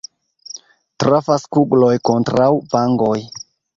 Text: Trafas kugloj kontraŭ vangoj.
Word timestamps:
Trafas 1.03 1.45
kugloj 1.57 1.91
kontraŭ 2.11 2.49
vangoj. 2.73 3.19